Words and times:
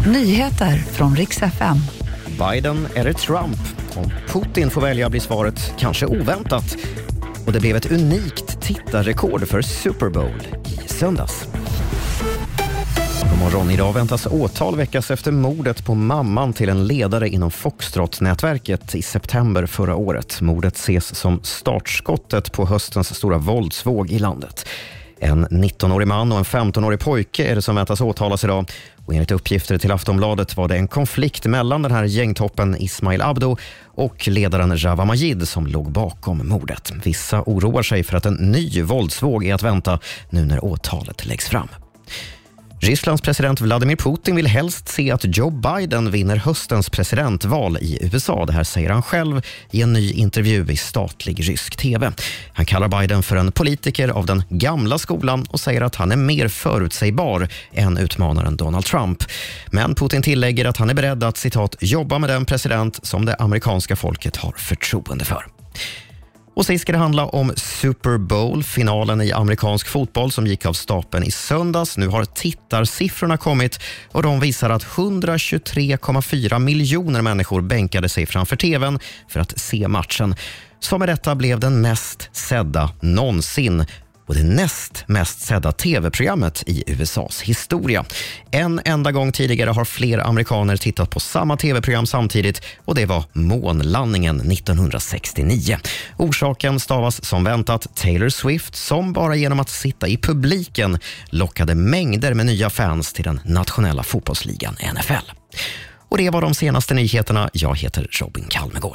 Nyheter 0.00 0.76
från 0.76 1.16
riks 1.16 1.42
FM. 1.42 1.76
Biden 2.38 2.86
eller 2.94 3.12
Trump? 3.12 3.58
Om 3.96 4.10
Putin 4.28 4.70
får 4.70 4.80
välja 4.80 5.10
blir 5.10 5.20
svaret 5.20 5.74
kanske 5.78 6.06
oväntat. 6.06 6.76
Och 7.46 7.52
det 7.52 7.60
blev 7.60 7.76
ett 7.76 7.92
unikt 7.92 8.60
tittarrekord 8.60 9.48
för 9.48 9.62
Super 9.62 10.08
Bowl 10.08 10.42
i 10.64 10.88
söndags. 10.88 11.48
God 13.30 13.38
morgon. 13.38 13.70
Idag 13.70 13.92
väntas 13.92 14.26
åtal 14.26 14.76
väckas 14.76 15.10
efter 15.10 15.32
mordet 15.32 15.84
på 15.86 15.94
mamman 15.94 16.52
till 16.52 16.68
en 16.68 16.86
ledare 16.86 17.28
inom 17.28 17.50
Foxtrot-nätverket 17.50 18.94
i 18.94 19.02
september 19.02 19.66
förra 19.66 19.96
året. 19.96 20.40
Mordet 20.40 20.76
ses 20.76 21.14
som 21.16 21.40
startskottet 21.42 22.52
på 22.52 22.66
höstens 22.66 23.14
stora 23.14 23.38
våldsvåg 23.38 24.10
i 24.10 24.18
landet. 24.18 24.66
En 25.24 25.46
19-årig 25.46 26.08
man 26.08 26.32
och 26.32 26.38
en 26.38 26.44
15-årig 26.44 27.00
pojke 27.00 27.44
är 27.44 27.54
det 27.54 27.62
som 27.62 27.76
väntas 27.76 28.00
åtalas 28.00 28.44
idag. 28.44 28.70
Och 29.06 29.14
enligt 29.14 29.30
uppgifter 29.30 29.78
till 29.78 29.92
Aftonbladet 29.92 30.56
var 30.56 30.68
det 30.68 30.76
en 30.76 30.88
konflikt 30.88 31.46
mellan 31.46 31.82
den 31.82 31.92
här 31.92 32.04
gängtoppen 32.04 32.76
Ismail 32.78 33.22
Abdo 33.22 33.56
och 33.84 34.28
ledaren 34.28 34.82
Rawa 34.84 35.04
Majid 35.04 35.48
som 35.48 35.66
låg 35.66 35.92
bakom 35.92 36.48
mordet. 36.48 36.92
Vissa 37.04 37.42
oroar 37.46 37.82
sig 37.82 38.02
för 38.02 38.16
att 38.16 38.26
en 38.26 38.34
ny 38.34 38.82
våldsvåg 38.82 39.44
är 39.44 39.54
att 39.54 39.62
vänta 39.62 39.98
nu 40.30 40.44
när 40.44 40.64
åtalet 40.64 41.26
läggs 41.26 41.48
fram. 41.48 41.68
Rysslands 42.84 43.22
president 43.22 43.60
Vladimir 43.60 43.96
Putin 43.96 44.36
vill 44.36 44.46
helst 44.46 44.88
se 44.88 45.10
att 45.10 45.36
Joe 45.36 45.50
Biden 45.50 46.10
vinner 46.10 46.36
höstens 46.36 46.90
presidentval 46.90 47.78
i 47.80 47.98
USA. 48.02 48.46
Det 48.46 48.52
här 48.52 48.64
säger 48.64 48.90
han 48.90 49.02
själv 49.02 49.42
i 49.70 49.82
en 49.82 49.92
ny 49.92 50.12
intervju 50.12 50.66
i 50.70 50.76
statlig 50.76 51.48
rysk 51.48 51.76
tv. 51.76 52.12
Han 52.52 52.66
kallar 52.66 52.88
Biden 52.88 53.22
för 53.22 53.36
en 53.36 53.52
politiker 53.52 54.08
av 54.08 54.26
den 54.26 54.42
gamla 54.48 54.98
skolan 54.98 55.46
och 55.50 55.60
säger 55.60 55.80
att 55.80 55.94
han 55.94 56.12
är 56.12 56.16
mer 56.16 56.48
förutsägbar 56.48 57.48
än 57.72 57.98
utmanaren 57.98 58.56
Donald 58.56 58.84
Trump. 58.84 59.24
Men 59.70 59.94
Putin 59.94 60.22
tillägger 60.22 60.64
att 60.64 60.76
han 60.76 60.90
är 60.90 60.94
beredd 60.94 61.24
att 61.24 61.36
citat, 61.36 61.76
jobba 61.80 62.18
med 62.18 62.30
den 62.30 62.44
president 62.44 63.06
som 63.06 63.24
det 63.24 63.34
amerikanska 63.34 63.96
folket 63.96 64.36
har 64.36 64.52
förtroende 64.52 65.24
för. 65.24 65.46
Och 66.54 66.66
sist 66.66 66.82
ska 66.82 66.92
det 66.92 66.98
handla 66.98 67.26
om 67.26 67.52
Super 67.56 68.18
Bowl, 68.18 68.62
finalen 68.62 69.20
i 69.20 69.32
amerikansk 69.32 69.88
fotboll 69.88 70.32
som 70.32 70.46
gick 70.46 70.66
av 70.66 70.72
stapeln 70.72 71.24
i 71.24 71.30
söndags. 71.30 71.96
Nu 71.96 72.08
har 72.08 72.24
tittarsiffrorna 72.24 73.36
kommit 73.36 73.80
och 74.12 74.22
de 74.22 74.40
visar 74.40 74.70
att 74.70 74.84
123,4 74.84 76.58
miljoner 76.58 77.22
människor 77.22 77.60
bänkade 77.60 78.08
sig 78.08 78.26
framför 78.26 78.56
tvn 78.56 78.98
för 79.28 79.40
att 79.40 79.58
se 79.60 79.88
matchen. 79.88 80.34
Som 80.80 80.98
med 80.98 81.08
detta 81.08 81.34
blev 81.34 81.60
den 81.60 81.80
mest 81.80 82.28
sedda 82.32 82.90
någonsin 83.00 83.84
och 84.26 84.34
det 84.34 84.42
näst 84.42 85.04
mest 85.06 85.40
sedda 85.40 85.72
tv-programmet 85.72 86.62
i 86.66 86.84
USAs 86.86 87.42
historia. 87.42 88.04
En 88.50 88.80
enda 88.84 89.12
gång 89.12 89.32
tidigare 89.32 89.70
har 89.70 89.84
fler 89.84 90.18
amerikaner 90.18 90.76
tittat 90.76 91.10
på 91.10 91.20
samma 91.20 91.56
tv-program 91.56 92.06
samtidigt 92.06 92.62
och 92.84 92.94
det 92.94 93.06
var 93.06 93.24
månlandningen 93.32 94.52
1969. 94.52 95.78
Orsaken 96.16 96.80
stavas 96.80 97.24
som 97.24 97.44
väntat 97.44 97.86
Taylor 97.94 98.28
Swift 98.28 98.76
som 98.76 99.12
bara 99.12 99.36
genom 99.36 99.60
att 99.60 99.70
sitta 99.70 100.08
i 100.08 100.16
publiken 100.16 100.98
lockade 101.26 101.74
mängder 101.74 102.34
med 102.34 102.46
nya 102.46 102.70
fans 102.70 103.12
till 103.12 103.24
den 103.24 103.40
nationella 103.44 104.02
fotbollsligan 104.02 104.76
NFL. 104.94 105.30
Och 106.08 106.18
Det 106.18 106.30
var 106.30 106.40
de 106.40 106.54
senaste 106.54 106.94
nyheterna. 106.94 107.50
Jag 107.52 107.78
heter 107.78 108.08
Robin 108.10 108.44
Kalmegård. 108.48 108.92